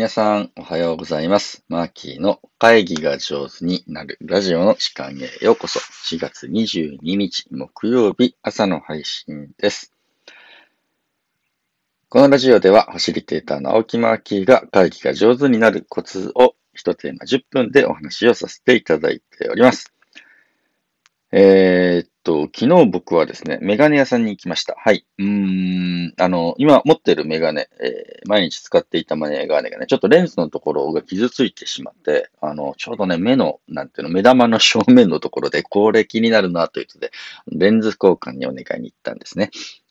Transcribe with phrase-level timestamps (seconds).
[0.00, 1.62] 皆さん、おはようございます。
[1.68, 5.78] マーキーの会議が上手になるラジオの時間へようこそ。
[5.78, 9.92] 4月22日木曜日朝の配信です。
[12.08, 19.92] このラジオでは、ファシリテーターの青木マーキーが会議が上手になるコツを一テーマ10分でお話をさせていただいております。
[21.32, 24.74] えーっと、昨日僕はですね、メガネ屋さんに行きました。
[24.76, 25.06] はい。
[25.18, 25.26] うー
[26.08, 37.10] ん、あの、今持ってるメガネ、えー毎日使っていたメガネがね、ちょっとレンズのところが傷ついてしまって、あの、ちょうどね、目の、なんていうの、目玉の正面のところで、これ気になるなということで、
[37.50, 39.50] レンズ交換にお願いに行ったんですね。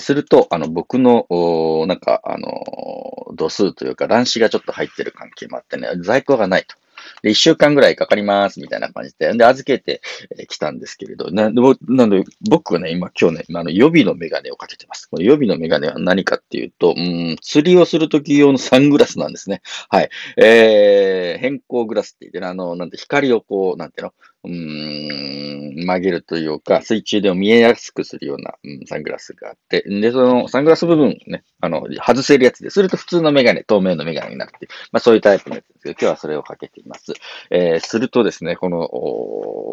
[0.00, 6.76] すると、あの、僕の、おなんか、あの、度数というか、乱視がちょっと入ってる関係もあってね、在庫がないと。
[7.22, 9.32] で、一週間ぐらいかかります、みたいな感じで。
[9.36, 10.00] で、預けて
[10.48, 15.06] きたんですけれど、な、でぼなので、僕はね、今、今日ね、今あの予備のメガネをかけてます。
[15.06, 19.62] この予備のメガネは何かっていうと、うん、釣りをするとき用のサングラスなんですね。
[19.88, 20.10] はい。
[20.36, 24.12] えー、変光グラスって言ってね、あの、なんて光をこう、なんていうの
[24.44, 37.12] うーん、曲げるというか、水中でも見えやすくするような、うん、サングラスがあって、で、そのサングラス部分ね、あの、外せるやつで、すると普通のメガネ、透明のメガネになるっていう、まあそういうタイプのやつですけど、今日はそれをかけています。
[37.50, 38.88] えー、するとですね、この、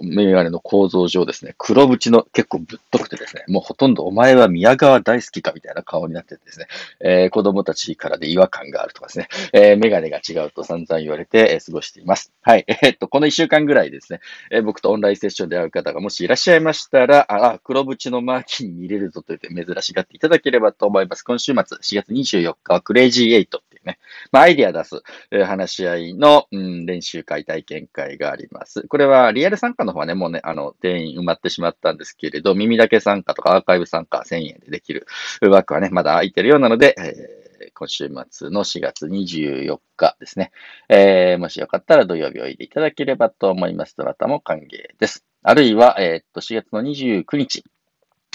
[0.03, 6.67] メガネの構造上ですね、黒縁の結構ぶっとくてですね、もうほとんどお前は宮川大好きかみたいな顔になっててですね、
[6.99, 12.31] えー子供たちからで違和感があるとかですね、えーメガネが違うと散々言われて、え過ごしています。
[12.41, 12.65] はい。
[12.67, 21.23] えーっと、この一週間ぐらいですね、ー僕とオンラインセッションで会う方がもしいらっしゃいましたら、あ、あ黒縁のマーキーに見れるぞと言って珍しがっていただければと思います。
[21.23, 23.99] 今週末、4月24日はクレイジーエイトっていうね、
[24.31, 28.87] まあ、アイディア出す、え話し合いの、うん、練習会、体験会があります。
[28.87, 35.07] これはリアル参加の方はね、もうね、あの、定員埋まってしまったんですけれど、耳だけ参加とかアーカイブ参加1000円でできる
[35.41, 37.46] 枠はね、まだ空いてるようなので、えー
[37.77, 40.51] 今週末の4月24日ですね。
[40.89, 43.95] えーもしよかったら土曜日おいでいただければと思います。
[43.95, 45.25] どなたも歓迎です。
[45.43, 47.63] あるいは、えーっと、4月の29日。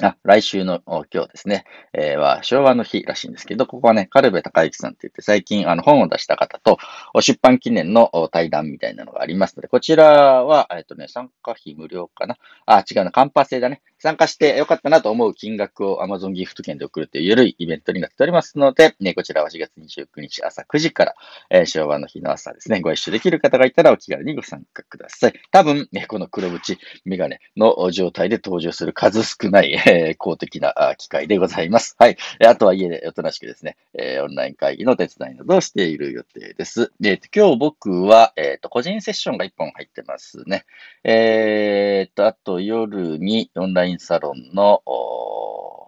[0.00, 6.78] あ、来週の今日ですね、えーは昭和の日らしいんですけど、ここはね、カルベ高之さんって言って最近あの本を出した方と
[7.20, 12.36] 出版記念の対談みたいなのがありますので、こちらは、えっとね、参加費無料かな？
[12.64, 13.82] あ、違うな、カンパ制だね。
[14.02, 21.14] 参加してよかったなと思う金額を Amazon ギフト券で送るという緩いイベントになっておりますので、ね、こちらは4月29日朝9時から、
[21.50, 25.34] えー昭和の日の朝ですね、ご一緒できる方がいたらお気軽にご参加ください。
[25.52, 31.94] 多分、ね、この黒縁メガネの状態で登場する数少ない、えー公的な機会でございます。
[31.96, 32.16] はい。
[32.44, 36.92] あとは家でおとなしくですね、えーオンライン会議の手伝いなどをしている予定です。
[36.98, 40.64] で、今日僕は、えっ、と、個人セッションが1本入ってますね。
[41.04, 44.82] えっと、あと夜にオンラインインサロンの、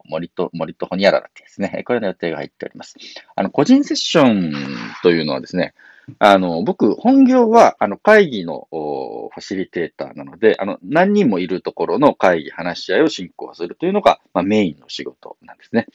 [0.06, 2.94] 森と、森とホニャララってですね、これの予定が入っております。
[3.34, 4.52] あの、個人セッション
[5.02, 5.74] というのはですね、
[6.18, 15.86] あの、僕、本業は、あの、会議のファシリテーターなので、あの、何人もいるところの会議、話し合いを進行するというのが、まあ、メインの仕事なんですね。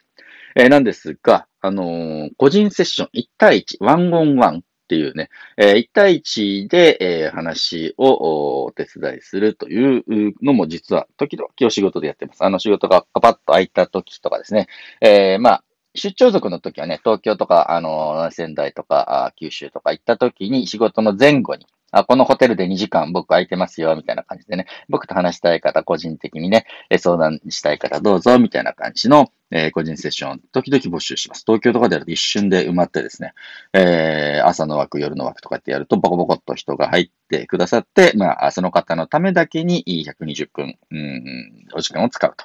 [0.56, 10.04] えーなんですが、あのー個人セッション1対1、ワンオンワンっていうね、えー1対1で、えー話をお手伝いするという
[10.42, 12.44] のも実は時々お仕事でやってます。
[12.44, 14.68] あの仕事がパパッと空いた時とかですね、
[15.02, 15.64] えーまあ、
[15.94, 26.66] 出張族の時はね、東京とか、あの仙台とか、九州とか行った時に仕事の前後に、あ、このホテルで2時間僕空いてますよ、みたいな感じでね、僕と話したい方、個人的にね、
[26.98, 31.44] 相談したい方どうぞ、みたいな感じの、えー個人セッション、時々募集します。
[31.46, 33.34] 東京とかでやると一瞬で埋まってですね、
[33.74, 42.36] えー朝の枠、夜の枠とかってやると、ボコボコっと人が入ってくださって、まあ、その方のためだけに120分、うん、お時間を使う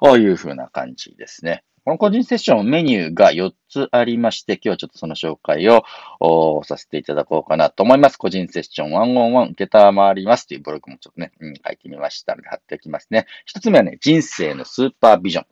[0.00, 1.64] というふうな感じですね。
[1.84, 8.16] この個人セッションメニューが4つありまして、今日はちょっとその紹介をさせていただこうかなと思います。
[8.16, 13.26] 個人セッション111受けたまわりますというブログもちょっとね、うん、書いてみましたので貼っておきますね。
[13.54, 15.46] 1つ目はね、人生のスーパービジョン。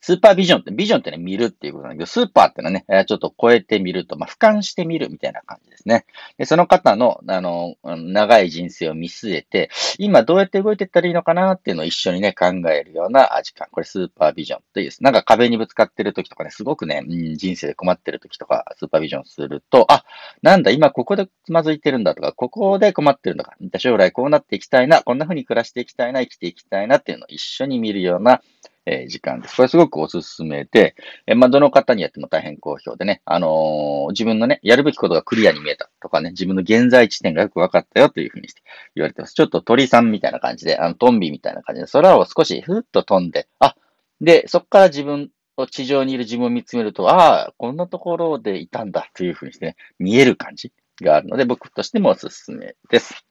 [0.00, 6.06] スーパービジョンって、ビジョンってね、見るっていうことなんだけど、スーパーってのはね、ちょっと超えてみると、まあ、俯瞰してみるみたいな感じですね。
[6.38, 13.66] で、その方の、あの、長い人生を見据えて、今どうやって動いていったらいいのかなっていうのを一緒にね、考えるような時間。
[13.70, 15.02] これスーパービジョンというです。
[15.02, 20.04] なんか壁にぶつかってる時とかね、すごくね、うん人生で困ってる時とか、スーパービジョンすると、あ、
[20.42, 28.42] なんだ、今ここでつまずいてるんだとか、ここで困ってるんだか、将来こうなっていきたいな、こんな風に暮らしていきたいな、生きていきたいなっていうのを一緒に見るような、
[28.86, 29.56] えー時間です。
[29.56, 30.94] これすごくおすすめで、
[31.26, 38.62] えーまあ、どの方にやっても大変好評でね、あのー自分のね、やるべきことがクリアに見えたとかね、自分の現在地点がよく分かったよというふうにして
[38.94, 39.34] 言われてます。
[39.34, 43.76] ちょっと鳥さんみたいな感じで、あの、トンビみたいな感じで、空を少しふっと飛んで、あ、
[44.20, 45.30] で、そこから自分
[45.70, 53.24] 地上にいる自分を見つめると、ああ、こんなところでいたんだというふうにしてね、見える感じがあるので、僕としてもおすすめです。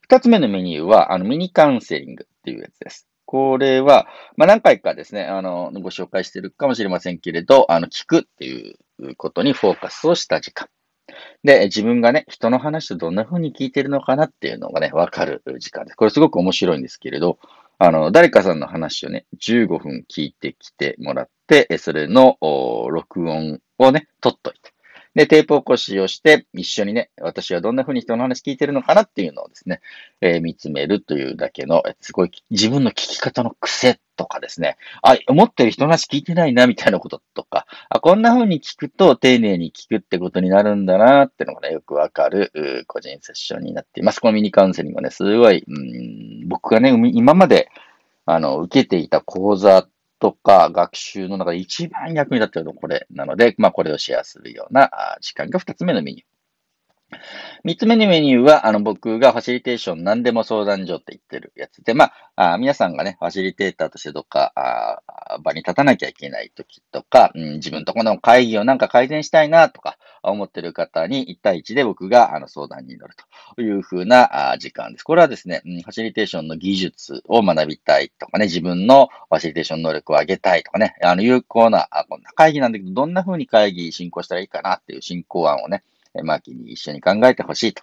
[0.00, 3.06] 二つ目のメニューは、あの、ミニカウンセリングっていうやつです。
[3.30, 4.06] これは、
[4.38, 10.68] まあ、何回かですね、あの、ご紹介してるかもしれませんけれど、あの、聞くっていうことにフォーカスをした時間。
[11.44, 15.96] で、自分がね、人の話をどんな風に聞いてるのかなっていうのがね、わかる時間です。
[15.96, 17.38] これすごく面白いんですけれど、
[17.78, 24.57] あの、誰かさんの話をね、15分聞いてきてもらって、それの録音をね、取っとい。
[25.18, 29.80] で、テープ起こしをして、一緒にね、私はどんな風に人の話聞いてるのかなっていうのをですね、
[30.20, 44.20] えー、見つめるというだけの、すごい自分の聞き方の癖とかですね、あ、思ってる人の話聞いてないな、みたいなこととか、あ、こんな風に聞くと丁寧に聞くってことになるんだな、っていうのがね、よくわかる、個人セッションになっています。
[44.20, 47.68] このミニカウンセリングはね、すごい、うん、僕がね、今まで、
[48.24, 49.88] あの、受けていた講座
[50.20, 56.37] とか学習の中で一番役に立っているのはこれなので、まあこれをシェアするような時間が二つ目のメニュー。
[57.64, 73.14] 三つ目のメニューは、あの、僕がファシリテーション何でも相談所って言ってるやつで、まあ、あ皆さんがね、ファシリテーターとしてどっか、あ場に立たなきゃいけない時とか、うん、自分とこの会議をなんか改善したいなとか、思ってる方に1対1で僕があの相談に乗る
[73.56, 75.02] というふうな時間です。
[75.02, 85.82] これはですね、ファシリテーションの技術を学びたいとかね、自分のファシリテーション能力を上げたいとかね、あの有効な、あこんな会議なんだけど、どんな風に会議進行したらいいかなっていう進行案をね、
[86.22, 87.74] マーキーに一緒に考えてほしい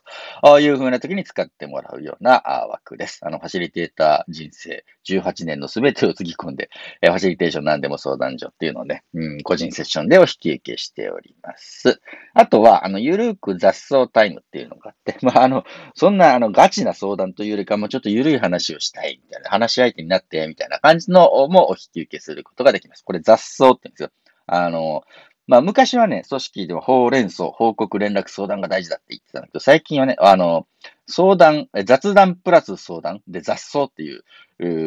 [0.44, 3.20] というふうな時に使ってもらうような枠です。
[3.24, 6.70] あの、ファシリテーター人生18年の全てをつぎ込んで、
[7.02, 12.02] ファシリテーション何でも相談所っていうのをね、うん、個人セッションでお引き受けしております。
[12.34, 23.04] あとは、あの、ゆるく雑草タイムっていうのがあって、まあ、あの、そんな、あの、ガチな相談というよりかも、ちょっとゆるい話をしたいみたいな、話し相手になって、みたいな感じのもお引き受けすることができます。
[23.04, 24.10] これ雑草って言うんですよ。
[24.48, 25.04] あの、
[25.48, 30.66] まあ、昔はね、組織ではほうれん草、報告、連絡、相談が大事だって言ってたんだけど、最近はね、あの、
[31.08, 34.24] 相談、雑談プラス相談で雑草っていう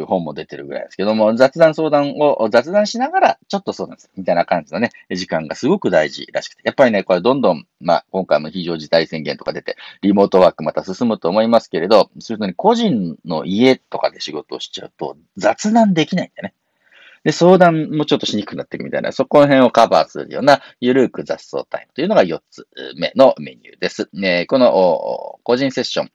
[0.06, 6.62] 本も出てるぐらいですけども、雑談相談を雑談しながらちょっと相談するみたいな感じのね、時間がすごく大事らしくて。
[6.64, 16.55] やっぱりね、これどんどん、まあ今回も非常事態宣言とか出て、リモートワークまた進むと思いますけれど、するとね、個人の家とかで仕事をしちゃうと雑談できないんだよね。
[17.25, 22.67] で、相談もちょっとしにくくなっていくみたいな、そこら辺をカバーするような、ゆるく雑草タイムというのが4つ
[22.97, 24.09] 目のメニューです。
[24.12, 26.11] ね、この個人セッション、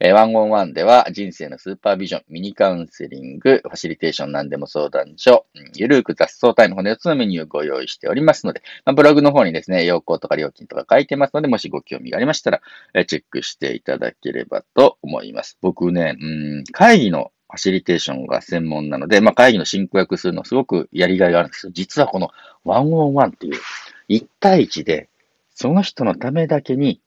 [0.00, 12.60] えワンオンワンでは人生のスーパービジョン、ミニカウンセリング、ファシリテーション何でも相談所、ゆるく雑草タイムの4つのメニューをご用意しておりますので、まあ、ブログの方にですね、要項とか料金とか書いてますので、もしご興味がありましたら、
[13.06, 15.58] チェックしていただければと思います。
[15.60, 22.30] 僕ね、うん、会議のファシリテーションが専門なので、まあ、会議の進行役するのすごくやりがいがあるんですけど、実はこの
[22.64, 23.60] ワンオンワンっていう
[24.08, 25.08] 1対1で、
[25.54, 27.00] その人のためだけに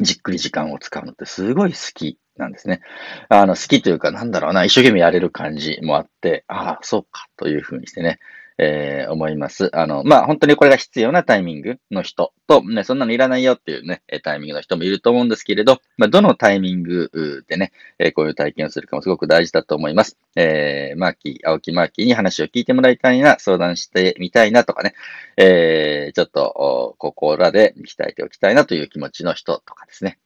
[0.00, 2.80] じっくり時間を使うのってすごい好きなんですね。
[3.28, 8.18] あの、好きというか、なんだろうな、一生懸命やれる感じもあって、ああ、そうか、というふうにしてね、
[8.58, 9.70] えー、思います。
[9.76, 20.18] あの、まあ、本当にこれが必要なタイミングの人と、ね、そんなのいらないよっていうね、タイミングの人もいると思うんですけれど、まあ、どのタイミングでね、えー、こういう体験をするかもすごく大事だと思います。
[20.36, 24.94] えー、マーキー、青木マーキーに話を聞いてもらいたいな、相談してみたいなとかね、
[25.36, 30.18] えー、ちょっと、ここらで鍛えておきたいなという気持ちの人とかですね。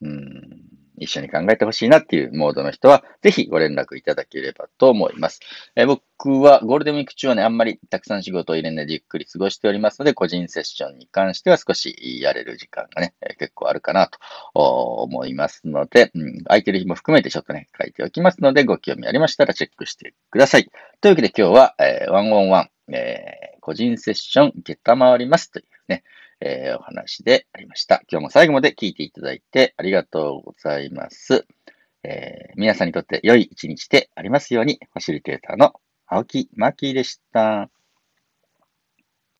[0.00, 0.57] うん
[1.00, 5.40] 一緒に考えてほしいなっていうモードの人は、ぜひご連絡いただければと思います。
[5.76, 14.18] え、僕はゴールデンウィーク中はね、あんまりたくさん仕事を入れないでゆっくり過ごしておりますので、個人セッションに関しては少しやれる時間がね、え、結構あるかなと
[14.54, 20.70] 思いますので、うん、空いてる日も含めてちょっとね、書いておきますので、ご興味ありましたらチェックしてください。
[21.00, 26.02] というわけで今日は、えー、ワンオンワン、えー、個人セッション、ゲッタ回りますというね、
[26.40, 28.02] えー、お話でありました。
[28.10, 31.46] 今日も最後まで聞いていただいてありがとうございます。
[32.04, 35.74] えー、皆さんにとって良い一日でありますように、ファシリテーターの
[36.06, 37.70] 青木真希でした。